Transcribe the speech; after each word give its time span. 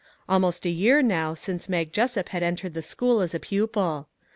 Almost 0.27 0.65
a 0.65 0.71
year, 0.71 1.03
now, 1.03 1.35
since 1.35 1.69
Mag 1.69 1.93
Jessup 1.93 2.29
had 2.29 2.41
entered 2.41 2.73
the 2.73 2.81
school 2.81 3.19
as 3.21 3.35
a 3.35 3.39
pupil. 3.39 4.07